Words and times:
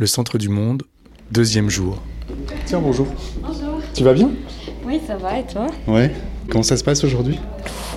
Le 0.00 0.06
centre 0.06 0.38
du 0.38 0.48
monde, 0.48 0.84
deuxième 1.32 1.68
jour. 1.68 1.98
Tiens, 2.66 2.78
bonjour. 2.78 3.08
Bonjour. 3.42 3.80
Tu 3.92 4.04
vas 4.04 4.12
bien? 4.12 4.30
Oui, 4.84 5.00
ça 5.04 5.16
va 5.16 5.40
et 5.40 5.44
toi? 5.44 5.66
Ouais. 5.88 6.14
Comment 6.48 6.62
ça 6.62 6.76
se 6.76 6.84
passe 6.84 7.02
aujourd'hui? 7.02 7.36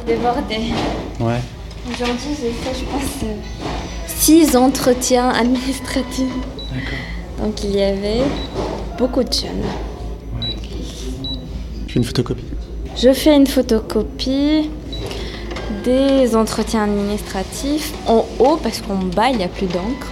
Débordé. 0.07 0.71
Ouais. 1.19 1.39
Aujourd'hui, 1.87 2.29
j'ai 2.41 2.49
fait, 2.53 2.79
je 2.79 2.85
pense, 2.85 3.23
euh, 3.23 3.35
six 4.07 4.55
entretiens 4.55 5.29
administratifs. 5.29 6.33
D'accord. 6.73 7.45
Donc, 7.45 7.63
il 7.63 7.75
y 7.75 7.83
avait 7.83 8.23
beaucoup 8.97 9.23
de 9.23 9.31
jeunes. 9.31 9.61
Tu 11.85 11.93
fais 11.93 11.99
une 11.99 12.05
photocopie? 12.05 12.45
Je 12.97 13.13
fais 13.13 13.35
une 13.35 13.45
photocopie 13.45 14.71
des 15.83 16.35
entretiens 16.35 16.85
administratifs 16.85 17.93
en 18.07 18.25
haut 18.39 18.57
parce 18.57 18.81
qu'en 18.81 18.95
bas, 18.95 19.29
il 19.29 19.37
n'y 19.37 19.43
a 19.43 19.49
plus 19.49 19.67
d'encre. 19.67 20.07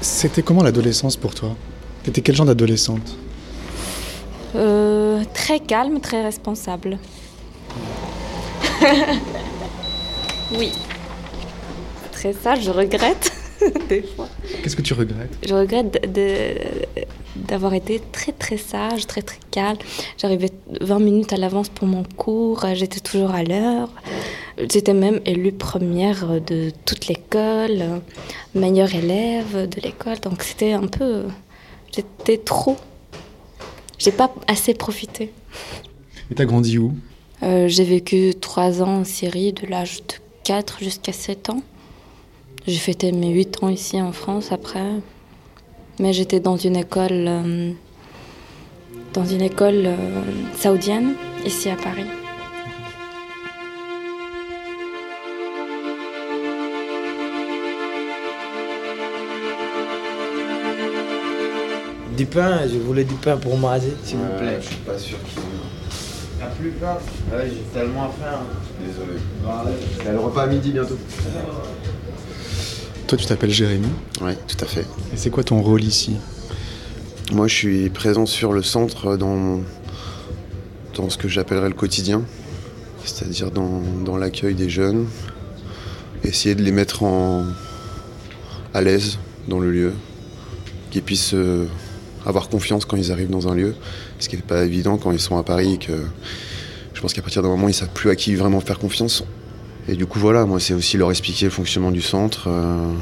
C'était 0.00 0.42
comment 0.42 0.62
l'adolescence 0.62 1.16
pour 1.16 1.34
toi? 1.34 1.56
T'étais 2.04 2.20
quel 2.20 2.36
genre 2.36 2.46
d'adolescente? 2.46 3.16
Euh, 4.54 5.22
très 5.34 5.60
calme, 5.60 6.00
très 6.00 6.22
responsable. 6.22 6.98
oui. 10.52 10.72
Très 12.12 12.32
sage, 12.32 12.62
je 12.62 12.70
regrette 12.70 13.32
des 13.88 14.02
fois. 14.02 14.28
Qu'est-ce 14.62 14.76
que 14.76 14.82
tu 14.82 14.94
regrettes? 14.94 15.36
Je 15.46 15.54
regrette 15.54 16.08
d'avoir 17.36 17.74
été 17.74 18.00
très 18.12 18.32
très 18.32 18.56
sage, 18.56 19.06
très 19.06 19.22
très 19.22 19.38
calme. 19.50 19.78
J'arrivais 20.18 20.50
20 20.80 20.98
minutes 21.00 21.32
à 21.32 21.36
l'avance 21.36 21.68
pour 21.68 21.86
mon 21.86 22.04
cours, 22.16 22.64
j'étais 22.74 23.00
toujours 23.00 23.32
à 23.32 23.42
l'heure. 23.42 23.90
J'étais 24.58 24.94
même 24.94 25.20
élue 25.26 25.52
première 25.52 26.40
de 26.40 26.70
toute 26.86 27.08
l'école, 27.08 28.00
meilleure 28.54 28.94
élève 28.94 29.68
de 29.68 29.80
l'école. 29.80 30.18
Donc 30.20 30.42
c'était 30.42 30.72
un 30.72 30.86
peu... 30.86 31.24
J'étais 31.94 32.38
trop. 32.38 32.76
J'ai 33.98 34.12
pas 34.12 34.32
assez 34.46 34.74
profité. 34.74 35.32
Et 36.30 36.34
t'as 36.34 36.44
grandi 36.44 36.78
où? 36.78 36.92
Euh, 37.42 37.68
j'ai 37.68 37.84
vécu 37.84 38.34
trois 38.40 38.82
ans 38.82 39.00
en 39.00 39.04
Syrie, 39.04 39.52
de 39.52 39.66
l'âge 39.66 39.98
de 40.06 40.14
4 40.44 40.82
jusqu'à 40.82 41.12
7 41.12 41.50
ans. 41.50 41.62
J'ai 42.66 42.78
fêté 42.78 43.12
mes 43.12 43.30
8 43.30 43.62
ans 43.62 43.68
ici 43.68 44.00
en 44.00 44.12
France 44.12 44.52
après. 44.52 44.90
Mais 46.00 46.12
j'étais 46.12 46.40
dans 46.40 46.56
une 46.56 46.76
école, 46.76 47.10
euh, 47.12 47.72
dans 49.12 49.24
une 49.24 49.42
école 49.42 49.86
euh, 49.86 49.96
saoudienne, 50.58 51.14
ici 51.44 51.70
à 51.70 51.76
Paris. 51.76 52.06
Du 62.16 62.24
pain, 62.24 62.60
je 62.66 62.78
voulais 62.78 63.04
du 63.04 63.14
pain 63.14 63.36
pour 63.36 63.58
manger, 63.58 63.92
s'il 64.02 64.16
vous 64.16 64.38
plaît. 64.38 64.58
Je 64.60 64.66
suis 64.66 64.76
pas 64.76 64.98
sûr 64.98 65.18
qu'il 65.28 65.42
La 66.40 66.46
plus 66.46 66.70
pain 66.70 66.96
Ouais, 67.30 67.50
j'ai 67.50 67.78
tellement 67.78 68.10
faim. 68.10 68.38
Désolé. 68.80 69.18
Il 70.00 70.04
y 70.06 70.08
a 70.08 70.12
le 70.12 70.20
repas 70.20 70.44
à 70.44 70.46
midi 70.46 70.72
bientôt. 70.72 70.96
Toi, 73.06 73.18
tu 73.18 73.26
t'appelles 73.26 73.50
Jérémy. 73.50 73.88
Oui, 74.22 74.32
tout 74.48 74.64
à 74.64 74.66
fait. 74.66 74.86
Et 75.12 75.16
c'est 75.16 75.28
quoi 75.28 75.44
ton 75.44 75.60
rôle 75.60 75.84
ici? 75.84 76.16
Moi, 77.32 77.48
je 77.48 77.54
suis 77.54 77.90
présent 77.90 78.24
sur 78.24 78.52
le 78.54 78.62
centre 78.62 79.16
dans, 79.18 79.60
dans 80.94 81.10
ce 81.10 81.18
que 81.18 81.28
j'appellerais 81.28 81.68
le 81.68 81.74
quotidien, 81.74 82.22
c'est-à-dire 83.04 83.50
dans, 83.50 83.82
dans 84.04 84.16
l'accueil 84.16 84.54
des 84.54 84.70
jeunes, 84.70 85.06
essayer 86.24 86.54
de 86.54 86.62
les 86.62 86.72
mettre 86.72 87.02
en, 87.02 87.44
à 88.72 88.80
l'aise 88.80 89.18
dans 89.48 89.58
le 89.58 89.70
lieu, 89.70 89.92
qu'ils 90.90 91.02
puissent 91.02 91.34
euh, 91.34 91.66
avoir 92.26 92.48
confiance 92.48 92.84
quand 92.84 92.96
ils 92.96 93.12
arrivent 93.12 93.30
dans 93.30 93.48
un 93.48 93.54
lieu, 93.54 93.74
ce 94.18 94.28
qui 94.28 94.36
n'est 94.36 94.42
pas 94.42 94.64
évident 94.64 94.98
quand 94.98 95.12
ils 95.12 95.20
sont 95.20 95.38
à 95.38 95.42
Paris 95.42 95.74
et 95.74 95.78
que 95.78 95.92
je 96.92 97.00
pense 97.00 97.12
qu'à 97.12 97.22
partir 97.22 97.42
d'un 97.42 97.48
moment, 97.48 97.68
ils 97.68 97.74
savent 97.74 97.92
plus 97.94 98.10
à 98.10 98.16
qui 98.16 98.34
vraiment 98.34 98.60
faire 98.60 98.78
confiance. 98.78 99.24
Et 99.88 99.94
du 99.94 100.06
coup, 100.06 100.18
voilà, 100.18 100.44
moi, 100.46 100.58
c'est 100.58 100.74
aussi 100.74 100.96
leur 100.96 101.10
expliquer 101.10 101.44
le 101.44 101.50
fonctionnement 101.50 101.92
du 101.92 102.02
centre, 102.02 102.48
euh, 102.48 102.92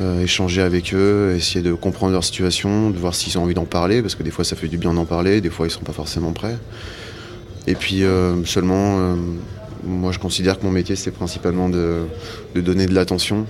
euh, 0.00 0.22
échanger 0.22 0.62
avec 0.62 0.94
eux, 0.94 1.34
essayer 1.36 1.60
de 1.60 1.74
comprendre 1.74 2.12
leur 2.12 2.24
situation, 2.24 2.90
de 2.90 2.96
voir 2.96 3.14
s'ils 3.14 3.36
ont 3.38 3.42
envie 3.42 3.54
d'en 3.54 3.64
parler, 3.64 4.00
parce 4.00 4.14
que 4.14 4.22
des 4.22 4.30
fois, 4.30 4.44
ça 4.44 4.56
fait 4.56 4.68
du 4.68 4.78
bien 4.78 4.94
d'en 4.94 5.04
parler, 5.04 5.40
des 5.40 5.50
fois, 5.50 5.66
ils 5.66 5.70
sont 5.70 5.80
pas 5.80 5.92
forcément 5.92 6.32
prêts. 6.32 6.56
Et 7.66 7.74
puis, 7.74 8.04
euh, 8.04 8.42
seulement, 8.44 9.16
moi, 9.84 10.12
je 10.12 10.18
considère 10.18 10.58
que 10.58 10.64
mon 10.64 10.72
métier, 10.72 10.96
c'est 10.96 11.10
principalement 11.10 11.68
de, 11.68 12.02
de 12.54 12.60
donner 12.60 12.86
de 12.86 12.94
l'attention. 12.94 13.44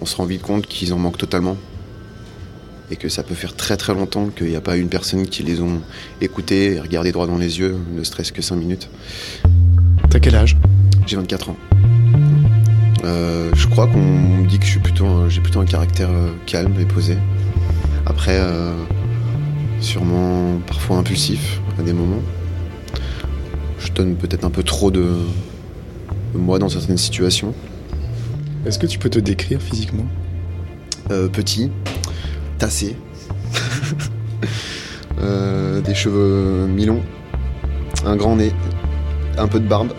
On 0.00 0.06
se 0.06 0.16
rend 0.16 0.24
vite 0.24 0.42
compte 0.42 0.66
qu'ils 0.66 0.92
en 0.92 0.98
manquent 0.98 1.18
totalement. 1.18 1.56
Et 2.90 2.96
que 2.96 3.08
ça 3.08 3.22
peut 3.22 3.34
faire 3.34 3.54
très 3.54 3.76
très 3.76 3.92
longtemps 3.94 4.28
qu'il 4.28 4.46
n'y 4.48 4.56
a 4.56 4.60
pas 4.62 4.76
une 4.76 4.88
personne 4.88 5.26
qui 5.26 5.42
les 5.42 5.60
ont 5.60 5.82
écoutés 6.22 6.74
et 6.76 6.80
regardés 6.80 7.12
droit 7.12 7.26
dans 7.26 7.36
les 7.36 7.58
yeux, 7.58 7.76
ne 7.94 8.02
serait-ce 8.02 8.32
que 8.32 8.40
5 8.40 8.56
minutes. 8.56 8.88
T'as 10.08 10.18
quel 10.20 10.34
âge? 10.34 10.56
J'ai 11.06 11.16
24 11.16 11.50
ans. 11.50 11.56
Euh, 13.04 13.50
je 13.54 13.66
crois 13.66 13.86
qu'on 13.86 13.98
me 14.02 14.46
dit 14.46 14.58
que 14.58 14.64
je 14.64 14.70
suis 14.70 14.80
plutôt 14.80 15.06
un- 15.06 15.28
j'ai 15.28 15.40
plutôt 15.40 15.60
un 15.60 15.66
caractère 15.66 16.08
euh, 16.10 16.30
calme 16.46 16.72
et 16.80 16.84
posé. 16.86 17.16
Après, 18.06 18.36
euh, 18.38 18.72
sûrement 19.80 20.58
parfois 20.66 20.96
impulsif 20.98 21.60
à 21.78 21.82
des 21.82 21.92
moments. 21.92 22.22
Je 23.80 23.92
donne 23.92 24.16
peut-être 24.16 24.44
un 24.44 24.50
peu 24.50 24.62
trop 24.62 24.90
de, 24.90 25.12
de 26.34 26.38
moi 26.38 26.58
dans 26.58 26.68
certaines 26.70 26.96
situations. 26.98 27.54
Est-ce 28.66 28.78
que 28.78 28.86
tu 28.86 28.98
peux 28.98 29.10
te 29.10 29.18
décrire 29.18 29.60
physiquement? 29.60 30.06
Euh, 31.10 31.28
petit, 31.28 31.70
tassé, 32.58 32.96
Euh, 35.20 35.80
des 35.80 35.94
cheveux 35.94 36.66
mi-longs, 36.68 37.02
un 38.06 38.14
grand 38.14 38.36
nez, 38.36 38.52
un 39.36 39.48
peu 39.48 39.58
de 39.58 39.66
barbe 39.66 39.92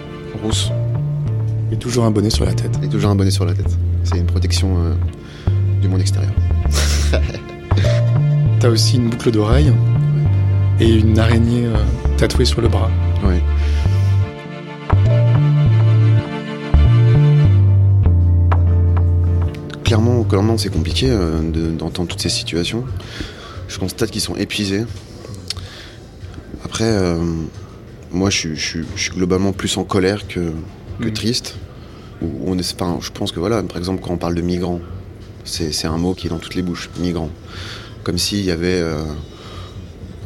rousse. 0.43 0.71
Et 1.71 1.75
toujours 1.75 2.05
un 2.05 2.11
bonnet 2.11 2.29
sur 2.29 2.45
la 2.45 2.53
tête. 2.53 2.79
Et 2.83 2.87
toujours 2.87 3.11
un 3.11 3.15
bonnet 3.15 3.31
sur 3.31 3.45
la 3.45 3.53
tête. 3.53 3.77
C'est 4.03 4.17
une 4.17 4.25
protection 4.25 4.77
euh, 4.77 4.93
du 5.81 5.89
monde 5.89 5.99
extérieur. 5.99 6.31
T'as 8.59 8.69
aussi 8.69 8.95
une 8.95 9.09
boucle 9.09 9.31
d'oreille 9.31 9.73
et 10.79 10.89
une 10.89 11.19
araignée 11.19 11.65
euh, 11.65 11.75
tatouée 12.17 12.45
sur 12.45 12.61
le 12.61 12.69
bras. 12.69 12.89
Clairement, 19.89 20.23
clairement 20.23 20.55
c'est 20.55 20.69
compliqué 20.69 21.07
euh, 21.09 21.41
de- 21.41 21.71
d'entendre 21.71 22.09
toutes 22.09 22.21
ces 22.21 22.29
situations. 22.29 22.83
Je 23.67 23.79
constate 23.79 24.11
qu'ils 24.11 24.21
sont 24.21 24.35
épuisés. 24.35 24.85
Après, 26.63 26.83
euh, 26.83 27.17
moi, 28.11 28.29
je, 28.29 28.37
suis- 28.37 28.55
je 28.55 28.61
suis- 28.63 28.85
je 28.95 29.01
suis 29.01 29.11
globalement 29.13 29.51
plus 29.51 29.75
en 29.77 29.83
colère 29.83 30.27
que, 30.27 30.51
que 31.01 31.07
Mm. 31.07 31.13
triste. 31.13 31.55
On 32.45 32.55
est, 32.59 32.75
je 33.01 33.11
pense 33.11 33.31
que 33.31 33.39
voilà, 33.39 33.63
par 33.63 33.77
exemple, 33.77 34.03
quand 34.05 34.13
on 34.13 34.17
parle 34.17 34.35
de 34.35 34.43
migrants, 34.43 34.79
c'est 35.43 35.87
un 35.87 35.97
mot 35.97 36.13
qui 36.13 36.27
est 36.27 36.29
dans 36.29 36.37
toutes 36.37 36.53
les 36.53 36.61
bouches, 36.61 36.91
migrants. 36.99 37.31
Comme 38.03 38.19
s'il 38.19 38.45
y 38.45 38.51
avait 38.51 38.81
euh, 38.81 39.03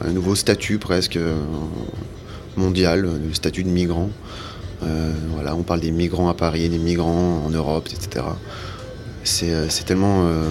un 0.02 0.12
nouveau 0.12 0.36
statut 0.36 0.78
presque 0.78 1.16
euh, 1.16 1.38
mondial, 2.58 3.04
le 3.26 3.34
statut 3.34 3.64
de 3.64 3.70
migrant. 3.70 4.10
Voilà, 5.34 5.56
on 5.56 5.64
parle 5.64 5.80
des 5.80 5.92
migrants 5.92 6.28
à 6.28 6.34
Paris, 6.34 6.68
des 6.68 6.78
migrants 6.78 7.44
en 7.46 7.50
Europe, 7.50 7.88
etc. 7.90 8.26
C'est 9.24 9.52
euh, 9.52 9.70
c'est 9.70 9.86
tellement 9.86 10.26
euh, 10.26 10.50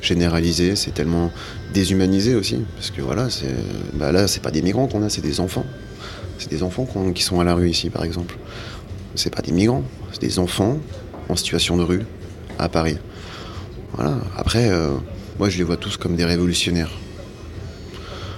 généralisé, 0.00 0.76
c'est 0.76 0.92
tellement 0.92 1.30
déshumanisé 1.74 2.34
aussi, 2.34 2.64
parce 2.74 2.90
que 2.90 3.02
voilà, 3.02 3.28
c'est 3.28 3.54
bah 3.94 4.12
là, 4.12 4.26
c'est 4.26 4.42
pas 4.42 4.50
des 4.50 4.62
migrants 4.62 4.86
qu'on 4.86 5.02
a, 5.02 5.08
c'est 5.08 5.22
des 5.22 5.40
enfants. 5.40 5.66
C'est 6.38 6.50
des 6.50 6.62
enfants 6.62 6.86
qui 7.14 7.22
sont 7.22 7.40
à 7.40 7.44
la 7.44 7.54
rue 7.54 7.70
ici, 7.70 7.90
par 7.90 8.04
exemple. 8.04 8.36
C'est 9.14 9.34
pas 9.34 9.42
des 9.42 9.52
migrants, 9.52 9.84
c'est 10.12 10.20
des 10.20 10.38
enfants 10.38 10.78
en 11.28 11.36
situation 11.36 11.76
de 11.76 11.82
rue 11.82 12.02
à 12.58 12.68
Paris. 12.68 12.98
Voilà. 13.94 14.18
Après, 14.36 14.68
euh, 14.70 14.90
moi, 15.38 15.48
je 15.48 15.58
les 15.58 15.64
vois 15.64 15.76
tous 15.76 15.96
comme 15.96 16.14
des 16.14 16.24
révolutionnaires. 16.24 16.90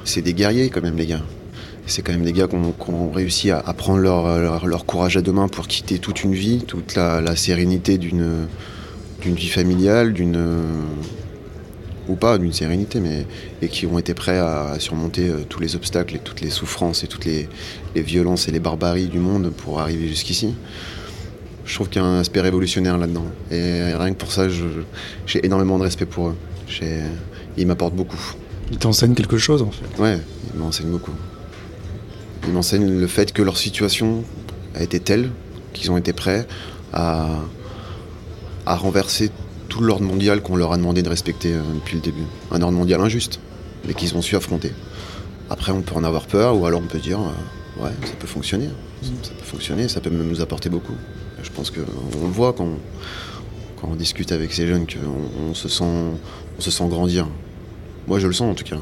C'est 0.05 0.23
des 0.23 0.33
guerriers 0.33 0.71
quand 0.71 0.81
même, 0.81 0.97
les 0.97 1.07
gars. 1.07 1.23
C'est 1.87 2.03
quand 2.03 2.13
même 2.13 2.25
des 2.25 2.33
gars 2.33 2.47
qui 2.47 2.55
ont, 2.55 3.11
réussi 3.11 3.51
à, 3.51 3.63
prendre 3.73 4.01
leur, 4.01 4.87
courage 4.87 5.17
à 5.17 5.23
deux 5.23 5.33
mains 5.33 5.49
pour 5.49 5.67
quitter 5.67 5.99
toute 5.99 6.23
une 6.23 6.35
vie, 6.35 6.63
toute 6.67 6.95
la 6.97 7.35
sérénité 7.35 7.97
d'une 7.97 8.47
d'une 9.21 9.35
vie 9.35 9.49
familiale, 9.49 10.13
d'une 10.13 10.37
ou 12.09 12.15
pas 12.15 12.39
d'une 12.39 12.53
sérénité, 12.53 13.01
mais 13.01 13.27
et 13.63 13.69
qui 13.69 13.87
ont 13.87 13.99
été 13.99 14.15
prêts 14.15 14.39
à, 14.39 14.71
à 14.71 14.79
surmonter 14.79 15.29
euh, 15.29 15.45
tous 15.49 15.61
les 15.61 15.77
obstacles 15.77 16.17
et 16.17 16.19
toutes 16.19 16.41
les 16.41 16.51
souffrances 16.51 17.05
et 17.05 17.07
toutes 17.07 17.27
les, 17.27 17.49
les 17.95 18.03
violences 18.03 18.49
et 18.49 18.51
les 18.51 18.61
barbaries 18.61 19.09
du 19.09 19.19
monde 19.19 19.53
pour 19.55 19.81
arriver 19.81 20.09
jusqu'ici. 20.09 20.55
Je 21.67 21.75
trouve 21.75 21.91
qu'il 21.91 22.01
y 22.01 22.05
a 22.05 22.09
un 22.09 22.21
aspect 22.21 22.41
révolutionnaire 22.41 22.97
là-dedans. 22.97 23.27
Et 23.51 23.93
rien 23.95 24.11
que 24.13 24.17
pour 24.17 24.33
ça, 24.33 24.47
j'ai 25.27 25.45
énormément 25.45 25.79
de 25.79 25.83
respect 25.83 26.07
pour 26.07 26.29
eux. 26.29 26.37
Ils 27.59 27.67
m'apportent 27.67 27.95
beaucoup. 27.95 28.35
Il 28.71 28.79
t'enseigne 28.79 29.15
quelque 29.15 29.37
chose 29.37 29.61
en 29.61 29.71
fait. 29.71 30.03
Ouais, 30.03 30.19
ils 30.55 30.59
m'enseignent 30.59 30.91
beaucoup. 30.91 31.13
Ils 32.47 32.55
m'enseignent 32.55 32.99
le 32.99 33.07
fait 33.07 33.35
que 33.35 33.43
leur 33.43 33.59
situation 33.59 34.25
a 34.75 34.83
été 34.83 34.99
telle 34.99 35.29
qu'ils 35.75 35.91
ont 35.91 35.99
été 35.99 36.15
prêts 36.15 36.47
à, 36.95 37.29
à 38.69 38.77
renverser 38.77 39.31
tout 39.69 39.81
l'ordre 39.81 40.05
mondial 40.05 40.43
qu'on 40.43 40.55
leur 40.57 40.73
a 40.73 40.77
demandé 40.77 41.03
de 41.03 41.09
respecter 41.09 41.55
euh, 41.55 41.63
depuis 41.75 41.97
le 41.97 42.03
début. 42.03 42.25
Un 42.51 42.61
ordre 42.61 42.77
mondial 42.77 43.01
injuste, 43.01 43.41
mais 43.87 43.95
qu'ils 43.95 44.15
ont 44.15 44.23
su 44.23 44.37
affronter. 44.37 44.73
Après, 45.51 45.73
on 45.73 45.81
peut 45.81 45.95
en 45.95 46.05
avoir 46.05 46.27
peur, 46.27 46.57
ou 46.57 46.67
alors 46.67 46.83
on 46.85 46.87
peut 46.87 46.99
dire, 46.99 47.19
euh, 47.19 47.85
ouais, 47.85 47.93
ça 48.05 48.13
peut 48.19 48.27
fonctionner. 48.27 48.69
Ça 49.23 49.31
peut 49.31 49.45
fonctionner, 49.45 49.89
ça 49.89 50.01
peut 50.01 50.11
même 50.11 50.29
nous 50.29 50.43
apporter 50.43 50.69
beaucoup. 50.69 50.95
Je 51.43 51.51
pense 51.51 51.71
qu'on 51.71 51.81
le 51.81 52.33
voit 52.33 52.53
quand 52.53 52.65
on, 52.65 52.79
quand 53.81 53.89
on 53.91 53.95
discute 53.95 54.33
avec 54.33 54.53
ces 54.53 54.67
jeunes, 54.67 54.87
qu'on 54.87 55.51
on 55.51 55.55
se, 55.55 55.69
se 55.69 56.71
sent 56.71 56.89
grandir. 56.89 57.27
Moi, 58.07 58.19
je 58.19 58.27
le 58.27 58.33
sens 58.35 58.51
en 58.51 58.55
tout 58.55 58.65
cas. 58.65 58.77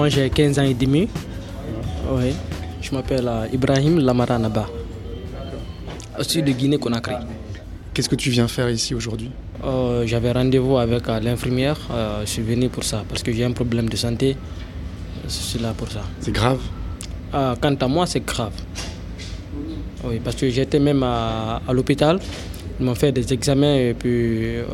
Moi 0.00 0.08
j'ai 0.08 0.30
15 0.30 0.58
ans 0.58 0.62
et 0.62 0.72
demi. 0.72 1.08
Oui. 2.10 2.32
Je 2.80 2.90
m'appelle 2.94 3.28
euh, 3.28 3.46
Ibrahim 3.52 3.98
Lamaranaba. 3.98 4.66
Aussi 6.18 6.42
de 6.42 6.52
Guinée-Conakry. 6.52 7.16
Qu'est-ce 7.92 8.08
que 8.08 8.14
tu 8.16 8.30
viens 8.30 8.48
faire 8.48 8.70
ici 8.70 8.94
aujourd'hui? 8.94 9.30
Euh, 9.62 10.06
J'avais 10.06 10.32
rendez-vous 10.32 10.78
avec 10.78 11.06
euh, 11.06 11.20
l'infirmière. 11.20 11.76
Euh, 11.90 12.22
je 12.24 12.30
suis 12.30 12.40
venu 12.42 12.70
pour 12.70 12.82
ça 12.82 13.04
parce 13.10 13.22
que 13.22 13.30
j'ai 13.30 13.44
un 13.44 13.52
problème 13.52 13.90
de 13.90 13.96
santé. 13.96 14.38
Je 15.24 15.28
suis 15.28 15.58
là 15.58 15.74
pour 15.76 15.90
ça. 15.90 16.00
C'est 16.20 16.32
grave? 16.32 16.60
Ah, 17.34 17.54
quant 17.60 17.74
à 17.74 17.86
moi, 17.86 18.06
c'est 18.06 18.24
grave. 18.24 18.54
Oui, 20.04 20.18
parce 20.24 20.36
que 20.36 20.48
j'étais 20.48 20.78
même 20.80 21.02
à, 21.02 21.60
à 21.68 21.72
l'hôpital. 21.74 22.18
Ils 22.80 22.86
m'ont 22.86 22.94
fait 22.94 23.12
des 23.12 23.30
examens 23.34 23.74
et 23.76 23.92
puis. 23.92 24.56
euh, 24.56 24.64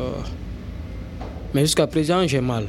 mais 1.53 1.61
jusqu'à 1.63 1.85
présent, 1.87 2.25
j'ai 2.25 2.39
mal. 2.39 2.65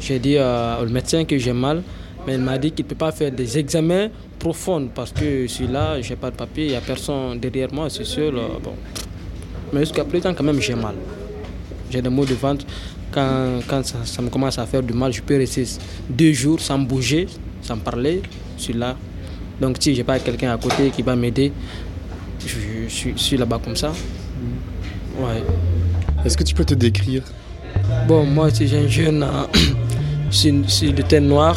J'ai 0.00 0.18
dit 0.18 0.36
euh, 0.38 0.82
au 0.82 0.86
médecin 0.88 1.24
que 1.24 1.38
j'ai 1.38 1.52
mal, 1.52 1.82
mais 2.26 2.34
il 2.34 2.40
m'a 2.40 2.58
dit 2.58 2.70
qu'il 2.72 2.84
ne 2.84 2.88
peut 2.90 2.96
pas 2.96 3.12
faire 3.12 3.32
des 3.32 3.58
examens 3.58 4.08
profonds 4.38 4.88
parce 4.94 5.12
que 5.12 5.42
je 5.42 5.46
suis 5.46 5.66
là, 5.66 6.00
je 6.00 6.10
n'ai 6.10 6.16
pas 6.16 6.30
de 6.30 6.36
papier, 6.36 6.64
il 6.66 6.70
n'y 6.70 6.76
a 6.76 6.80
personne 6.80 7.38
derrière 7.40 7.72
moi, 7.72 7.88
c'est 7.90 8.04
sûr. 8.04 8.32
euh, 8.34 8.58
bon. 8.62 8.74
Mais 9.72 9.80
jusqu'à 9.80 10.04
présent, 10.04 10.32
quand 10.34 10.44
même, 10.44 10.60
j'ai 10.60 10.74
mal. 10.74 10.94
J'ai 11.90 12.02
des 12.02 12.08
maux 12.08 12.24
de 12.24 12.34
ventre. 12.34 12.64
Quand, 13.12 13.60
quand 13.66 13.84
ça, 13.84 13.98
ça 14.04 14.22
me 14.22 14.28
commence 14.28 14.58
à 14.58 14.66
faire 14.66 14.82
du 14.82 14.92
mal, 14.92 15.12
je 15.12 15.20
peux 15.22 15.36
rester 15.36 15.64
deux 16.08 16.32
jours 16.32 16.60
sans 16.60 16.78
bouger, 16.78 17.26
sans 17.62 17.76
parler. 17.78 18.22
Je 18.56 18.62
suis 18.64 18.72
là. 18.72 18.96
Donc 19.60 19.76
si 19.80 19.92
je 19.94 19.98
n'ai 19.98 20.04
pas 20.04 20.18
quelqu'un 20.18 20.52
à 20.52 20.58
côté 20.58 20.90
qui 20.90 21.02
va 21.02 21.16
m'aider, 21.16 21.52
je, 22.46 22.54
je 22.88 22.94
suis, 22.94 23.12
je 23.16 23.22
suis 23.22 23.36
là-bas 23.36 23.60
comme 23.62 23.76
ça. 23.76 23.92
Ouais. 25.18 25.42
Est-ce 26.24 26.36
que 26.36 26.44
tu 26.44 26.54
peux 26.54 26.64
te 26.64 26.74
décrire? 26.74 27.22
Bon, 28.06 28.24
moi, 28.24 28.50
si 28.50 28.66
j'ai 28.68 28.78
un 28.78 28.88
jeune, 28.88 29.22
euh, 29.22 29.28
je 30.30 30.36
suis- 30.36 30.62
je 30.64 30.70
suis 30.70 30.92
de 30.92 31.02
teint 31.02 31.20
noir. 31.20 31.56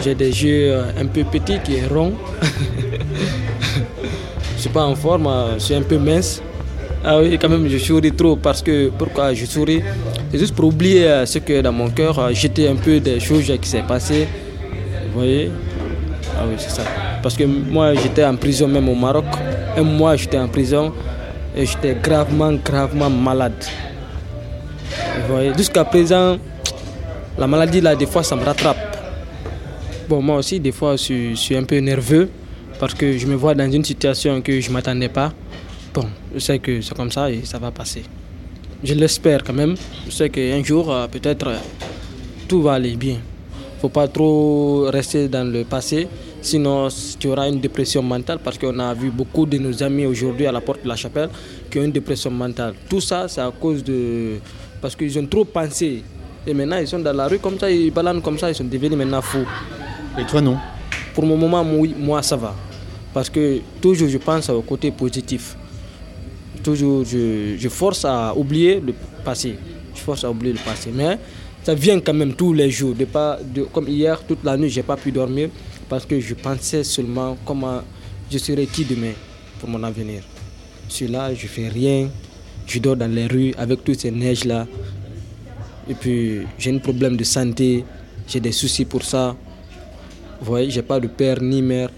J'ai 0.00 0.14
des 0.14 0.44
yeux 0.44 0.72
euh, 0.72 0.90
un 1.00 1.06
peu 1.06 1.24
petits 1.24 1.58
qui 1.62 1.76
est 1.76 1.86
rond. 1.86 2.12
je 4.56 4.60
suis 4.60 4.70
pas 4.70 4.84
en 4.84 4.94
forme, 4.94 5.26
euh, 5.26 5.54
je 5.54 5.64
suis 5.64 5.74
un 5.74 5.82
peu 5.82 5.98
mince. 5.98 6.42
Ah 7.04 7.18
oui, 7.18 7.36
quand 7.40 7.48
même, 7.48 7.68
je 7.68 7.78
souris 7.78 8.12
trop 8.12 8.36
parce 8.36 8.62
que 8.62 8.90
pourquoi 8.90 9.34
je 9.34 9.44
souris? 9.44 9.82
C'est 10.30 10.38
juste 10.38 10.54
pour 10.54 10.66
oublier 10.66 11.06
euh, 11.06 11.26
ce 11.26 11.38
que 11.38 11.60
dans 11.60 11.72
mon 11.72 11.90
cœur, 11.90 12.32
j'étais 12.32 12.68
un 12.68 12.76
peu 12.76 13.00
des 13.00 13.20
choses 13.20 13.52
qui 13.60 13.68
s'est 13.68 13.82
passées. 13.82 14.28
Vous 15.12 15.18
voyez? 15.20 15.50
Ah 16.38 16.44
oui, 16.48 16.54
c'est 16.58 16.70
ça. 16.70 16.82
Parce 17.22 17.36
que 17.36 17.44
moi, 17.44 17.94
j'étais 17.94 18.24
en 18.24 18.36
prison 18.36 18.68
même 18.68 18.88
au 18.88 18.94
Maroc. 18.94 19.24
Un 19.76 19.82
mois, 19.82 20.16
j'étais 20.16 20.38
en 20.38 20.48
prison 20.48 20.92
et 21.56 21.66
j'étais 21.66 21.96
gravement, 22.02 22.52
gravement 22.52 23.10
malade. 23.10 23.64
Vous 25.26 25.34
voyez, 25.34 25.52
jusqu'à 25.56 25.84
présent, 25.84 26.38
la 27.38 27.46
maladie 27.46 27.80
là, 27.80 27.94
des 27.94 28.06
fois, 28.06 28.22
ça 28.22 28.36
me 28.36 28.44
rattrape. 28.44 28.91
Bon, 30.08 30.20
moi 30.20 30.36
aussi, 30.36 30.58
des 30.58 30.72
fois, 30.72 30.96
je 30.96 31.34
suis, 31.34 31.56
un 31.56 31.62
peu 31.62 31.78
nerveux 31.78 32.28
parce 32.80 32.94
que 32.94 33.16
je 33.16 33.26
me 33.26 33.34
vois 33.34 33.54
dans 33.54 33.70
une 33.70 33.84
situation 33.84 34.40
que 34.40 34.60
je 34.60 34.68
ne 34.68 34.72
m'attendais 34.72 35.08
pas. 35.08 35.32
Bon, 35.94 36.06
je 36.34 36.40
sais 36.40 36.58
que 36.58 36.80
c'est 36.80 36.94
comme 36.96 37.10
ça 37.10 37.30
et 37.30 37.44
ça 37.44 37.58
va 37.58 37.70
passer. 37.70 38.02
Je 38.82 38.94
l'espère 38.94 39.44
quand 39.44 39.52
même. 39.52 39.76
Je 40.06 40.10
sais 40.10 40.28
qu'un 40.28 40.62
jour, 40.64 40.92
euh, 40.92 41.06
peut-être, 41.06 41.46
euh, 41.46 41.56
tout 42.48 42.62
va 42.62 42.72
aller 42.74 42.96
bien. 42.96 43.14
Il 43.14 43.76
ne 43.76 43.80
faut 43.80 43.88
pas 43.88 44.08
trop 44.08 44.88
rester 44.90 45.28
dans 45.28 45.50
le 45.50 45.64
passé, 45.64 46.08
sinon 46.40 46.88
tu 47.18 47.28
auras 47.28 47.48
une 47.48 47.60
dépression 47.60 48.02
mentale 48.02 48.38
parce 48.42 48.58
qu'on 48.58 48.78
a 48.78 48.94
vu 48.94 49.10
beaucoup 49.10 49.44
de 49.44 49.58
nos 49.58 49.82
amis 49.82 50.06
aujourd'hui 50.06 50.46
à 50.46 50.52
la 50.52 50.60
porte 50.60 50.82
de 50.84 50.88
la 50.88 50.96
chapelle 50.96 51.28
qui 51.70 51.78
ont 51.78 51.82
une 51.84 51.92
dépression 51.92 52.30
mentale. 52.30 52.74
Tout 52.88 53.00
ça, 53.00 53.26
c'est 53.28 53.40
à 53.40 53.52
cause 53.60 53.82
de... 53.82 54.38
parce 54.80 54.94
qu'ils 54.96 55.18
ont 55.18 55.26
trop 55.26 55.44
pensé. 55.44 56.02
Et 56.46 56.54
maintenant, 56.54 56.78
ils 56.78 56.88
sont 56.88 56.98
dans 56.98 57.12
la 57.12 57.28
rue 57.28 57.38
comme 57.38 57.58
ça, 57.58 57.70
ils 57.70 57.92
baladent 57.92 58.22
comme 58.22 58.38
ça, 58.38 58.50
ils 58.50 58.54
sont 58.54 58.64
devenus 58.64 58.98
maintenant 58.98 59.22
fous. 59.22 59.46
Et 60.18 60.24
toi, 60.24 60.40
non 60.40 60.58
Pour 61.14 61.24
le 61.24 61.30
moment, 61.36 61.64
moi, 61.64 62.22
ça 62.22 62.36
va. 62.36 62.54
Parce 63.14 63.30
que 63.30 63.60
toujours, 63.80 64.08
je 64.08 64.18
pense 64.18 64.48
au 64.50 64.62
côté 64.62 64.90
positif. 64.90 65.56
Toujours, 66.62 67.04
je, 67.04 67.68
force 67.68 68.04
à 68.04 68.34
oublier 68.36 68.80
le 68.80 68.94
passé. 69.24 69.56
Je 69.94 70.00
force 70.00 70.24
à 70.24 70.30
oublier 70.30 70.52
le 70.52 70.58
passé. 70.58 70.90
Mais 70.94 71.18
ça 71.62 71.74
vient 71.74 71.98
quand 72.00 72.14
même 72.14 72.34
tous 72.34 72.52
les 72.52 72.70
jours. 72.70 72.94
De 72.94 73.04
pas, 73.04 73.38
de, 73.42 73.62
comme 73.62 73.88
hier, 73.88 74.22
toute 74.26 74.44
la 74.44 74.56
nuit, 74.56 74.68
je 74.68 74.76
n'ai 74.76 74.82
pas 74.82 74.96
pu 74.96 75.12
dormir 75.12 75.48
parce 75.88 76.06
que 76.06 76.20
je 76.20 76.34
pensais 76.34 76.84
seulement 76.84 77.36
comment 77.44 77.82
je 78.30 78.38
serai 78.38 78.66
qui 78.66 78.84
demain 78.84 79.12
pour 79.60 79.68
mon 79.68 79.82
avenir. 79.82 80.22
Je 80.88 80.94
suis 80.94 81.08
là, 81.08 81.34
je 81.34 81.46
fais 81.46 81.68
rien. 81.68 82.08
Je 82.66 82.78
dors 82.78 82.96
dans 82.96 83.10
les 83.10 83.26
rues 83.26 83.52
avec 83.58 83.82
toutes 83.82 84.00
ces 84.00 84.10
neiges-là. 84.10 84.66
Et 85.88 85.94
puis, 85.94 86.42
j'ai 86.58 86.72
un 86.74 86.78
problème 86.78 87.16
de 87.16 87.24
santé. 87.24 87.84
J'ai 88.28 88.40
des 88.40 88.52
soucis 88.52 88.84
pour 88.84 89.02
ça. 89.02 89.34
Vous 90.42 90.46
voyez, 90.50 90.70
j'ai 90.70 90.82
pas 90.82 90.98
de 90.98 91.06
père 91.06 91.40
ni 91.40 91.62
mère 91.62 91.88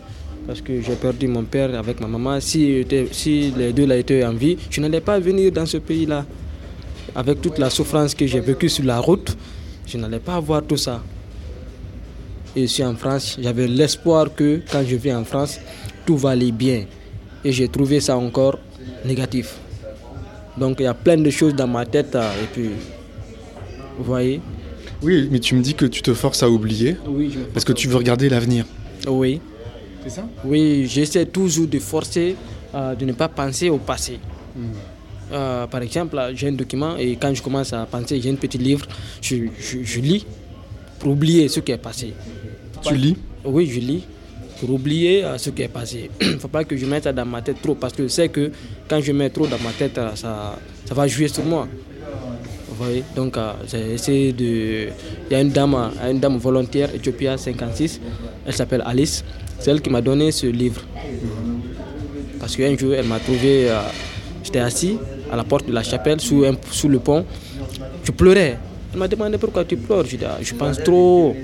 parce 0.46 0.60
que 0.60 0.78
j'ai 0.82 0.96
perdu 0.96 1.26
mon 1.26 1.44
père 1.44 1.74
avec 1.78 1.98
ma 1.98 2.06
maman. 2.06 2.38
Si, 2.40 2.84
les 2.84 3.72
deux 3.72 3.90
étaient 3.90 4.22
en 4.22 4.34
vie, 4.34 4.58
je 4.68 4.82
n'allais 4.82 5.00
pas 5.00 5.18
venir 5.18 5.50
dans 5.50 5.64
ce 5.64 5.78
pays-là. 5.78 6.26
Avec 7.14 7.40
toute 7.40 7.56
la 7.56 7.70
souffrance 7.70 8.14
que 8.14 8.26
j'ai 8.26 8.40
vécue 8.40 8.68
sur 8.68 8.84
la 8.84 8.98
route, 8.98 9.34
je 9.86 9.96
n'allais 9.96 10.18
pas 10.18 10.34
avoir 10.34 10.62
tout 10.62 10.76
ça. 10.76 11.02
Et 12.54 12.66
suis 12.66 12.84
en 12.84 12.94
France, 12.96 13.38
j'avais 13.40 13.66
l'espoir 13.66 14.26
que 14.34 14.60
quand 14.70 14.82
je 14.86 14.96
viens 14.96 15.20
en 15.20 15.24
France, 15.24 15.58
tout 16.04 16.18
va 16.18 16.30
aller 16.30 16.52
bien. 16.52 16.84
Et 17.42 17.50
j'ai 17.50 17.68
trouvé 17.68 18.00
ça 18.00 18.18
encore 18.18 18.58
négatif. 19.06 19.56
Donc 20.58 20.80
il 20.80 20.82
y 20.82 20.86
a 20.86 20.92
plein 20.92 21.16
de 21.16 21.30
choses 21.30 21.54
dans 21.54 21.66
ma 21.66 21.86
tête. 21.86 22.14
euh, 22.14 22.30
Et 22.42 22.46
puis, 22.52 22.70
vous 23.96 24.04
voyez 24.04 24.42
Oui, 25.04 25.28
mais 25.30 25.38
tu 25.38 25.54
me 25.54 25.62
dis 25.62 25.74
que 25.74 25.84
tu 25.86 26.02
te 26.02 26.12
forces 26.14 26.42
à 26.42 26.48
oublier 26.50 26.96
Oui, 27.06 27.30
je 27.32 27.40
parce 27.52 27.64
que 27.64 27.72
tu 27.72 27.88
veux 27.88 27.96
regarder 27.96 28.28
l'avenir. 28.28 28.64
Oui. 29.06 29.40
C'est 30.02 30.10
ça? 30.10 30.26
Oui, 30.44 30.86
j'essaie 30.88 31.26
toujours 31.26 31.66
de 31.66 31.78
forcer 31.78 32.36
euh, 32.74 32.94
de 32.94 33.04
ne 33.04 33.12
pas 33.12 33.28
penser 33.28 33.68
au 33.70 33.78
passé. 33.78 34.18
Euh, 35.32 35.66
par 35.66 35.82
exemple, 35.82 36.16
j'ai 36.34 36.48
un 36.48 36.52
document 36.52 36.96
et 36.96 37.16
quand 37.16 37.32
je 37.34 37.42
commence 37.42 37.72
à 37.72 37.86
penser, 37.86 38.20
j'ai 38.20 38.30
un 38.30 38.34
petit 38.34 38.58
livre, 38.58 38.86
je, 39.22 39.36
je- 39.58 39.82
je 39.82 40.00
lis 40.00 40.26
pour 40.98 41.12
oublier 41.12 41.48
ce 41.48 41.60
qui 41.60 41.72
est 41.72 41.78
passé. 41.78 42.12
Tu 42.82 42.94
lis? 42.94 43.16
Oui, 43.44 43.66
je 43.66 43.80
lis 43.80 44.04
pour 44.60 44.70
oublier 44.70 45.24
euh, 45.24 45.38
ce 45.38 45.50
qui 45.50 45.62
est 45.62 45.68
passé. 45.68 46.10
Il 46.20 46.32
ne 46.32 46.38
faut 46.38 46.48
pas 46.48 46.64
que 46.64 46.76
je 46.76 46.86
mette 46.86 47.04
ça 47.04 47.12
dans 47.12 47.24
ma 47.26 47.40
tête 47.42 47.60
trop 47.62 47.74
parce 47.74 47.92
que 47.94 48.02
je 48.04 48.08
sais 48.08 48.28
que 48.28 48.50
quand 48.88 49.00
je 49.00 49.12
mets 49.12 49.30
trop 49.30 49.46
dans 49.46 49.58
ma 49.58 49.70
tête, 49.72 49.94
ça, 50.14 50.56
ça 50.84 50.94
va 50.94 51.06
jouer 51.08 51.28
sur 51.28 51.44
moi. 51.44 51.66
Voyez 52.78 53.04
Donc, 53.14 53.36
euh, 53.36 53.52
j'ai 53.70 54.32
de. 54.32 54.88
Il 55.28 55.32
y 55.32 55.34
a 55.34 55.40
une 55.40 55.50
dame, 55.50 55.74
euh, 55.74 56.10
une 56.10 56.18
dame 56.18 56.36
volontaire, 56.38 56.88
Ethiopia 56.94 57.36
56, 57.36 58.00
elle 58.46 58.52
s'appelle 58.54 58.82
Alice. 58.84 59.24
C'est 59.60 59.70
elle 59.70 59.80
qui 59.80 59.90
m'a 59.90 60.00
donné 60.00 60.32
ce 60.32 60.46
livre. 60.46 60.82
Parce 62.40 62.56
qu'un 62.56 62.76
jour, 62.76 62.94
elle 62.94 63.06
m'a 63.06 63.18
trouvé. 63.18 63.70
euh, 63.70 63.78
J'étais 64.42 64.58
assis 64.60 64.98
à 65.32 65.36
la 65.36 65.44
porte 65.44 65.66
de 65.66 65.72
la 65.72 65.82
chapelle, 65.82 66.20
sous 66.20 66.42
le 66.88 66.98
pont. 66.98 67.24
Je 68.04 68.10
pleurais. 68.12 68.58
Elle 68.92 68.98
m'a 68.98 69.08
demandé 69.08 69.38
pourquoi 69.38 69.64
tu 69.64 69.76
pleures? 69.76 70.04
Je 70.04 70.16
dis, 70.16 70.24
Ah, 70.24 70.36
je 70.42 70.54
pense 70.54 70.82
trop. 70.82 71.34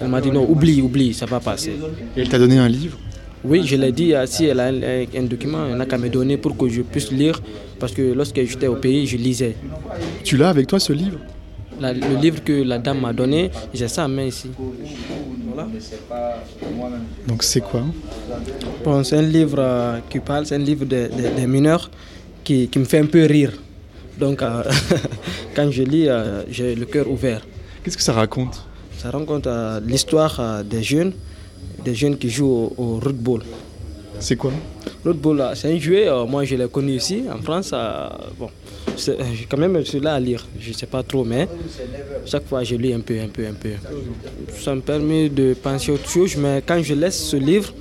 Elle 0.00 0.08
m'a 0.08 0.20
dit 0.20 0.30
non, 0.32 0.44
oublie, 0.48 0.82
oublie, 0.82 1.14
ça 1.14 1.24
va 1.26 1.38
passer. 1.40 1.72
Et 2.16 2.20
elle 2.22 2.28
t'a 2.28 2.38
donné 2.38 2.58
un 2.58 2.68
livre? 2.68 2.98
Oui, 3.44 3.62
je 3.64 3.76
l'ai 3.76 3.92
dit, 3.92 4.14
euh, 4.14 4.26
si 4.26 4.46
elle 4.46 4.60
a 4.60 4.66
un, 4.66 5.22
document, 5.24 5.66
elle 5.70 5.76
n'a 5.76 5.86
qu'à 5.86 5.98
me 5.98 6.08
donner 6.08 6.36
pour 6.36 6.56
que 6.56 6.68
je 6.68 6.82
puisse 6.82 7.10
lire. 7.12 7.40
Parce 7.78 7.92
que 7.92 8.02
lorsque 8.12 8.42
j'étais 8.42 8.66
au 8.66 8.76
pays, 8.76 9.06
je 9.06 9.16
lisais. 9.16 9.54
Tu 10.24 10.36
l'as 10.36 10.48
avec 10.48 10.66
toi 10.66 10.80
ce 10.80 10.92
livre? 10.92 11.18
La- 11.78 11.92
le 11.92 12.16
livre 12.16 12.42
que 12.42 12.62
la 12.62 12.78
dame 12.78 13.00
m'a 13.00 13.12
donné, 13.12 13.50
j'ai 13.74 13.86
ça 13.88 14.06
en 14.06 14.08
main 14.08 14.24
ici. 14.24 14.50
Voilà. 15.54 15.68
Donc 17.28 17.42
c'est 17.42 17.60
quoi? 17.60 17.82
Bon, 18.82 19.04
c'est 19.04 19.16
un 19.18 19.22
livre 19.22 19.58
euh, 19.58 19.98
qui 20.08 20.20
parle, 20.20 20.46
c'est 20.46 20.54
un 20.54 20.58
livre 20.58 20.84
des 20.86 21.08
de, 21.08 21.28
des 21.36 21.46
mineurs 21.46 21.90
qui, 22.42 22.68
qui 22.68 22.78
me 22.78 22.84
fait 22.84 22.98
un 22.98 23.06
peu 23.06 23.24
rire. 23.26 23.52
Donc, 24.18 24.40
euh, 24.42 24.62
quand 25.54 25.70
je 25.70 25.82
lis, 25.82 26.08
euh, 26.08 26.42
j'ai 26.50 26.74
le 26.74 26.86
cœur 26.86 27.10
ouvert. 27.10 27.42
Qu'est-ce 27.84 27.96
que 27.96 28.02
ça 28.02 28.12
raconte? 28.14 28.62
Ça 28.96 29.10
raconte 29.10 29.46
euh, 29.46 29.80
l'histoire 29.84 30.40
euh, 30.40 30.62
des 30.62 30.82
jeunes, 30.82 31.12
des 31.84 31.94
jeunes 31.94 32.16
qui 32.16 32.30
jouent 32.30 32.72
au, 32.76 32.82
au 32.82 32.98
rugby. 32.98 33.38
C'est 34.18 34.36
quoi? 34.36 34.50
L'autre 35.04 35.18
ball, 35.20 35.36
là, 35.36 35.54
c'est 35.54 35.72
un 35.72 35.78
jouet. 35.78 36.08
euh, 36.08 36.24
moi, 36.26 36.44
je 36.44 36.56
l'ai 36.56 36.68
connu 36.68 36.92
ici, 36.96 37.22
en 37.30 37.40
France. 37.42 37.70
euh, 37.74 38.08
bon, 38.38 38.48
c'est- 38.96 39.12
euh, 39.20 39.24
j'ai 39.34 39.44
quand 39.44 39.58
même 39.58 39.84
celui-là 39.84 40.14
à 40.14 40.20
lire. 40.20 40.46
Je 40.58 40.70
ne 40.70 40.74
sais 40.74 40.86
pas 40.86 41.02
trop, 41.02 41.22
mais 41.24 41.46
chaque 42.24 42.46
fois, 42.46 42.64
je 42.64 42.74
lis 42.76 42.92
un 42.94 43.00
peu, 43.00 43.20
un 43.20 43.28
peu, 43.28 43.46
un 43.46 43.52
peu. 43.52 43.70
Ça 44.58 44.74
me 44.74 44.80
permet 44.80 45.28
de 45.28 45.54
penser 45.54 45.92
autre 45.92 46.08
chose, 46.08 46.34
mais 46.38 46.62
quand 46.66 46.82
je 46.82 46.94
laisse 46.94 47.22
ce 47.28 47.36
livre, 47.36 47.72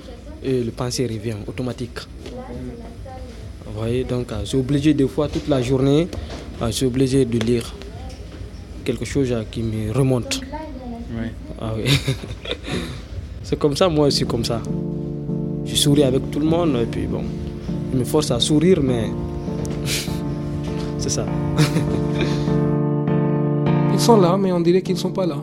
euh, 0.45 0.63
le 0.65 0.71
pensée 0.71 1.05
revient 1.07 1.37
automatique. 1.47 1.99
Vous 3.65 3.79
voyez, 3.81 4.03
donc, 4.03 4.31
euh, 4.31 4.39
je 4.41 4.45
suis 4.49 4.57
obligé 4.57 4.93
des 4.93 5.07
fois, 5.07 5.27
toute 5.29 5.47
la 5.47 5.61
journée, 5.61 6.07
euh, 6.61 6.67
je 6.67 6.71
suis 6.71 6.85
obligé 6.85 7.23
de 7.25 7.39
lire 7.39 7.73
quelque 8.83 9.05
chose 9.05 9.31
euh, 9.31 9.43
qui 9.49 9.63
me 9.63 9.91
remonte. 9.93 10.41
Ah 11.61 11.73
oui. 11.77 11.85
c'est 13.45 13.57
comme 13.59 13.77
ça, 13.77 13.87
moi 13.87 14.07
aussi, 14.07 14.25
comme 14.25 14.43
ça. 14.43 14.59
Je 15.65 15.75
souris 15.75 16.03
avec 16.03 16.31
tout 16.31 16.39
le 16.39 16.47
monde 16.47 16.79
et 16.81 16.87
puis 16.87 17.05
bon, 17.05 17.21
je 17.93 17.99
me 17.99 18.03
force 18.03 18.31
à 18.31 18.39
sourire, 18.39 18.79
mais 18.81 19.11
c'est 20.97 21.11
ça. 21.11 21.27
Ils 23.93 23.99
sont 23.99 24.19
là, 24.19 24.35
mais 24.35 24.51
on 24.51 24.59
dirait 24.59 24.81
qu'ils 24.81 24.95
ne 24.95 24.99
sont 24.99 25.11
pas 25.11 25.27
là. 25.27 25.37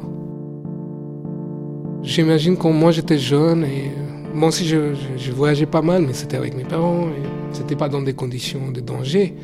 J'imagine 2.02 2.56
quand 2.56 2.72
moi 2.72 2.90
j'étais 2.90 3.18
jeune 3.18 3.62
et 3.62 3.92
euh, 3.96 4.34
moi 4.34 4.48
aussi 4.48 4.66
je, 4.66 5.30
voyageais 5.30 5.66
pas 5.66 5.80
mal, 5.80 6.02
mais 6.02 6.12
c'était 6.12 6.36
avec 6.36 6.56
mes 6.56 6.64
parents 6.64 7.06
et 7.06 7.22
c'était 7.52 7.76
pas 7.76 7.88
dans 7.88 8.02
des 8.02 8.14
conditions 8.14 8.72
de 8.72 8.80
danger. 8.80 9.36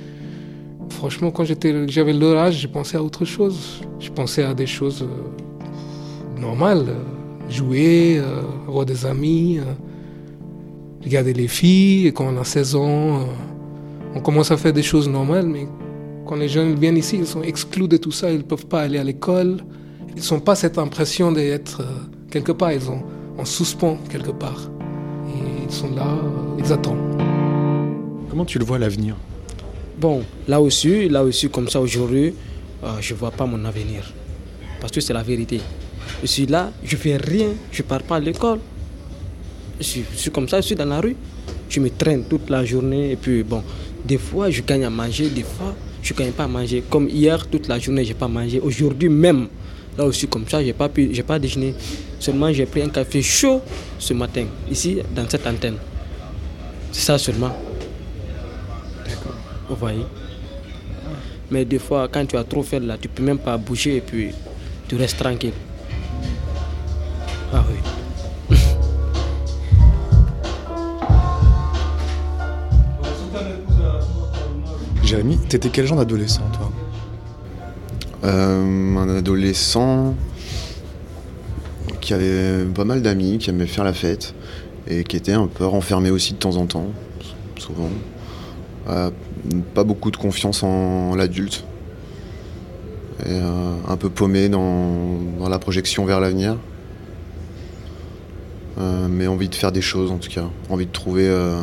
Franchement, 0.91 1.31
quand 1.31 1.45
j'étais, 1.45 1.87
j'avais 1.87 2.13
leur 2.13 2.37
âge, 2.37 2.61
je 2.61 2.67
pensais 2.67 2.97
à 2.97 3.03
autre 3.05 3.25
chose. 3.25 3.83
Je 4.01 4.11
pensais 4.11 4.43
à 4.43 4.53
des 4.53 4.67
choses 4.67 5.03
euh, 5.03 6.41
normales, 6.41 6.87
euh, 6.89 7.18
jouer, 7.49 8.19
euh, 8.19 8.43
avoir 8.67 8.85
des 8.85 9.07
amis, 9.07 9.59
euh, 9.59 9.65
regarder 11.03 11.33
les 11.33 11.49
filles. 11.49 12.07
Et 12.07 12.13
quand 12.13 12.27
on 12.27 12.39
a 12.41 12.45
16 12.45 12.75
ans, 12.77 13.21
euh, 13.21 13.25
on 14.15 14.21
commence 14.21 14.51
à 14.51 14.57
faire 14.57 14.73
des 14.73 14.83
choses 14.83 15.09
normales, 15.09 15.47
mais 15.47 15.67
quand 16.29 16.37
les 16.37 16.49
jeunes 16.49 16.75
viennent 16.75 16.99
ici, 16.99 17.17
ils 17.19 17.27
sont 17.27 17.43
exclus 17.43 17.89
de 17.89 17.97
tout 17.97 18.13
ça, 18.13 18.31
ils 18.31 18.39
ne 18.39 18.43
peuvent 18.43 18.67
pas 18.67 18.83
aller 18.83 18.99
à 18.99 19.05
l'école. 19.05 19.59
Ils 20.15 20.23
n'ont 20.33 20.41
pas 20.41 20.55
cette 20.55 20.77
impression 20.77 21.33
d'être 21.33 21.81
euh, 21.81 21.85
quelque 22.31 22.53
part, 22.53 22.73
ils 22.73 22.83
sont 22.83 23.03
en 23.39 23.45
suspens 23.45 23.97
quelque 24.11 24.33
part. 24.33 24.69
Et 25.29 25.65
ils 25.65 25.73
sont 25.73 25.95
là, 25.95 26.07
euh, 26.07 26.59
ils 26.59 26.73
attendent. 26.73 27.23
Comment 28.29 28.45
tu 28.45 28.59
le 28.59 28.65
vois 28.65 28.79
l'avenir? 28.79 29.17
Bon, 29.99 30.23
là 30.47 30.61
aussi, 30.61 31.09
là 31.09 31.25
aussi, 31.25 31.49
comme 31.49 31.69
ça 31.69 31.81
aujourd'hui, 31.81 32.35
euh, 32.85 32.89
je 33.01 33.15
ne 33.15 33.19
vois 33.19 33.31
pas 33.31 33.47
mon 33.47 33.65
avenir. 33.65 34.13
Parce 34.81 34.93
que 34.93 35.01
c'est 35.01 35.15
la 35.15 35.23
vérité. 35.23 35.61
Je 36.23 36.27
suis 36.27 36.47
là, 36.47 36.71
je 36.85 36.97
fais 36.97 37.17
rien, 37.17 37.49
je 37.71 37.83
pars 37.83 38.03
pas 38.03 38.17
à 38.17 38.21
l'école. 38.21 38.59
Je 39.79 39.85
suis, 39.85 40.05
je 40.13 40.19
suis 40.19 40.31
comme 40.31 40.49
ça, 40.49 40.61
je 40.61 40.67
suis 40.67 40.75
dans 40.75 40.85
la 40.85 41.01
rue. 41.01 41.17
Je 41.69 41.81
me 41.81 41.91
traîne 41.91 42.25
toute 42.25 42.49
la 42.51 42.65
journée 42.65 43.13
et 43.13 43.17
puis 43.17 43.43
bon, 43.43 43.63
des 44.05 44.19
fois 44.19 44.51
je 44.51 44.63
gagne 44.63 44.85
à 44.85 44.91
manger, 44.91 45.29
des 45.29 45.43
fois 45.43 45.75
je 46.03 46.13
ne 46.15 46.19
gagne 46.19 46.33
pas 46.33 46.45
à 46.45 46.49
manger. 46.49 46.83
Comme 46.89 47.09
hier, 47.09 47.47
toute 47.47 47.69
la 47.69 47.79
journée, 47.79 48.05
je 48.05 48.09
n'ai 48.11 48.15
pas 48.15 48.27
mangé. 48.29 48.59
Aujourd'hui 48.61 49.09
même, 49.09 49.49
là 49.97 50.05
aussi 50.05 50.27
comme 50.27 50.49
ça, 50.49 50.61
je 50.61 50.67
n'ai 50.67 50.73
pas, 50.73 50.89
pu- 50.89 51.09
pas 51.27 51.39
déjeuné. 51.39 51.75
Seulement 52.19 52.53
j'ai 52.53 52.67
pris 52.67 52.83
un 52.83 52.89
café 52.89 53.23
chaud 53.23 53.61
ce 53.99 54.15
matin, 54.15 54.47
ici, 54.71 54.99
dans 55.15 55.29
cette 55.29 55.47
antenne. 55.47 55.77
C'est 56.91 57.03
ça 57.03 57.19
seulement. 57.19 57.55
Vous 59.69 59.77
voyez? 59.77 60.05
Mais 61.51 61.65
des 61.65 61.79
fois, 61.79 62.09
quand 62.11 62.25
tu 62.27 62.37
as 62.37 62.45
trop 62.45 62.63
fait 62.63 62.81
là, 62.81 62.97
tu 63.01 63.09
peux 63.09 63.23
même 63.23 63.39
pas 63.39 63.57
bouger 63.57 63.97
et 63.97 64.01
puis 64.01 64.31
tu 64.89 64.97
restes 64.97 65.19
tranquille. 65.19 65.53
Ah 67.53 67.65
oui. 67.71 68.57
Jérémy, 75.03 75.39
t'étais 75.39 75.71
quel 75.71 75.87
genre 75.87 75.97
d'adolescent, 75.97 76.43
toi? 76.53 76.71
Euh, 78.25 78.97
un 78.97 79.09
adolescent 79.17 80.15
qui 82.01 82.13
avait 82.13 82.65
pas 82.75 82.85
mal 82.85 83.01
d'amis, 83.01 83.39
qui 83.39 83.49
aimait 83.49 83.67
faire 83.67 83.85
la 83.85 83.95
fête 83.95 84.35
et 84.87 85.05
qui 85.05 85.17
était 85.17 85.33
un 85.33 85.47
peu 85.47 85.65
renfermé 85.65 86.11
aussi 86.11 86.35
de 86.35 86.39
temps 86.39 86.57
en 86.57 86.67
temps, 86.67 86.89
souvent. 87.57 87.89
Euh, 88.89 89.11
pas 89.75 89.85
beaucoup 89.85 90.11
de 90.11 90.17
confiance 90.17 90.63
en 90.63 91.15
l'adulte. 91.15 91.65
Et 93.25 93.31
euh, 93.31 93.73
un 93.89 93.97
peu 93.97 94.11
paumé 94.11 94.49
dans, 94.49 94.99
dans 95.39 95.49
la 95.49 95.59
projection 95.59 96.05
vers 96.05 96.21
l'avenir. 96.21 96.57
Euh, 98.79 99.09
mais 99.11 99.27
envie 99.27 99.49
de 99.49 99.55
faire 99.57 99.73
des 99.73 99.81
choses 99.81 100.13
en 100.13 100.19
tout 100.19 100.31
cas. 100.31 100.45
Envie 100.71 100.87
de 100.87 100.93
trouver, 100.93 101.27
euh, 101.27 101.61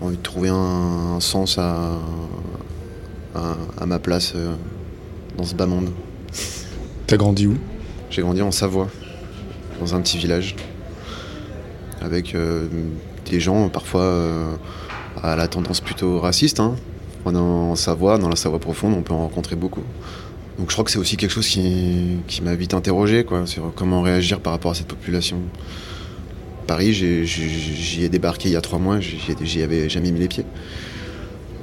envie 0.00 0.16
de 0.16 0.22
trouver 0.22 0.48
un, 0.48 1.16
un 1.16 1.20
sens 1.20 1.58
à, 1.58 1.98
à, 3.34 3.56
à 3.80 3.86
ma 3.86 3.98
place 3.98 4.34
euh, 4.36 4.54
dans 5.36 5.44
ce 5.44 5.56
bas 5.56 5.66
monde. 5.66 5.90
T'as 7.08 7.16
grandi 7.16 7.48
où? 7.48 7.56
J'ai 8.10 8.22
grandi 8.22 8.42
en 8.42 8.52
Savoie, 8.52 8.88
dans 9.80 9.94
un 9.94 10.00
petit 10.00 10.18
village, 10.18 10.54
avec 12.00 12.34
euh, 12.34 12.68
des 13.28 13.40
gens 13.40 13.68
parfois 13.68 14.02
euh, 14.02 14.54
à 15.22 15.34
la 15.34 15.48
tendance 15.48 15.80
plutôt 15.80 16.20
raciste. 16.20 16.60
Hein. 16.60 16.76
On 17.24 17.34
est 17.34 17.38
en 17.38 17.74
Savoie, 17.74 18.18
dans 18.18 18.28
la 18.28 18.36
Savoie 18.36 18.60
profonde, 18.60 18.94
on 18.96 19.02
peut 19.02 19.14
en 19.14 19.20
rencontrer 19.20 19.56
beaucoup. 19.56 19.82
Donc 20.58 20.68
je 20.68 20.74
crois 20.74 20.84
que 20.84 20.90
c'est 20.90 20.98
aussi 20.98 21.16
quelque 21.16 21.30
chose 21.30 21.48
qui, 21.48 22.42
m'a 22.42 22.54
vite 22.54 22.74
interrogé, 22.74 23.24
quoi, 23.24 23.46
sur 23.46 23.72
comment 23.74 24.02
réagir 24.02 24.40
par 24.40 24.52
rapport 24.52 24.72
à 24.72 24.74
cette 24.74 24.86
population? 24.86 25.38
Paris, 26.66 26.92
j'y 26.92 28.04
ai 28.04 28.08
débarqué 28.08 28.48
il 28.48 28.52
y 28.52 28.56
a 28.56 28.60
trois 28.60 28.78
mois, 28.78 29.00
j'y 29.00 29.16
ai- 29.16 29.46
j'y 29.46 29.62
avais 29.62 29.88
jamais 29.88 30.12
mis 30.12 30.20
les 30.20 30.28
pieds. 30.28 30.44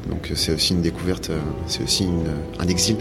Donc 0.09 0.31
c'est 0.35 0.53
aussi 0.53 0.73
une 0.73 0.81
découverte, 0.81 1.29
euh, 1.29 1.39
c'est 1.67 1.83
aussi 1.83 2.07
un 2.59 2.67
exil. 2.67 2.97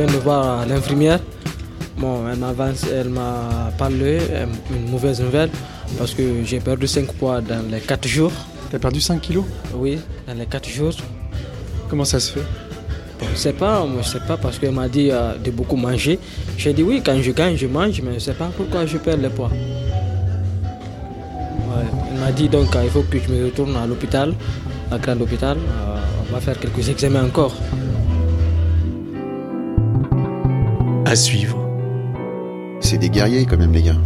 Je 0.00 0.06
viens 0.06 0.14
de 0.16 0.22
voir 0.22 0.64
l'infirmière. 0.66 1.20
Bon, 1.98 2.26
elle 2.32 2.38
m'a 2.38 2.48
avance- 2.48 2.86
elle 2.90 3.10
m'a 3.10 3.70
parlé, 3.76 4.18
une 4.74 4.90
mauvaise 4.90 5.20
nouvelle, 5.20 5.50
parce 5.98 6.14
que 6.14 6.22
j'ai 6.42 6.58
perdu 6.58 6.86
5 6.86 7.12
poids 7.12 7.42
dans 7.42 7.62
les 7.70 7.80
4 7.80 8.08
jours. 8.08 8.32
T'as 8.70 8.78
perdu 8.78 8.98
5 9.02 9.20
kilos 9.20 9.44
Oui, 9.74 9.98
dans 10.26 10.32
les 10.32 10.46
4 10.46 10.70
jours. 10.70 10.94
Comment 11.90 12.06
ça 12.06 12.18
se 12.18 12.32
fait 12.32 12.46
je 13.34 13.38
sais 13.38 13.52
pas, 13.52 13.84
moi, 13.84 14.00
je 14.02 14.08
sais 14.08 14.20
pas 14.26 14.38
parce 14.38 14.58
qu'elle 14.58 14.72
m'a 14.72 14.88
dit 14.88 15.10
euh, 15.10 15.34
de 15.36 15.50
beaucoup 15.50 15.76
manger. 15.76 16.18
J'ai 16.56 16.72
dit 16.72 16.82
oui, 16.82 17.02
quand 17.04 17.20
je 17.20 17.32
gagne, 17.32 17.54
je 17.54 17.66
mange, 17.66 18.00
mais 18.00 18.14
je 18.14 18.20
sais 18.20 18.32
pas 18.32 18.48
pourquoi 18.56 18.86
je 18.86 18.96
perds 18.96 19.18
le 19.18 19.28
poids. 19.28 19.50
Ouais, 21.68 21.84
elle 22.14 22.18
m'a 22.20 22.32
dit 22.32 22.48
donc 22.48 22.74
euh, 22.74 22.84
il 22.84 22.90
faut 22.90 23.02
que 23.02 23.18
je 23.18 23.30
me 23.30 23.44
retourne 23.44 23.76
à 23.76 23.86
l'hôpital, 23.86 24.32
à 24.90 24.96
grand 24.96 25.20
hôpital. 25.20 25.58
Euh, 25.58 25.98
on 26.30 26.32
va 26.32 26.40
faire 26.40 26.58
quelques 26.58 26.88
examens 26.88 27.24
encore. 27.24 27.54
À 31.10 31.16
suivre. 31.16 31.58
C'est 32.78 32.98
des 32.98 33.10
guerriers 33.10 33.44
quand 33.44 33.56
même 33.56 33.72
les 33.72 33.82
gars. 33.82 33.96